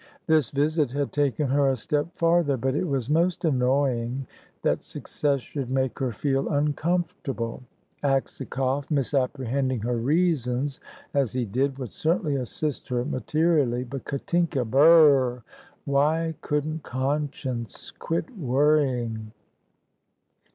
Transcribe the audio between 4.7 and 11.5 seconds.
success should make her feel uncomfortable. Aksakoff, misapprehending her reasons as he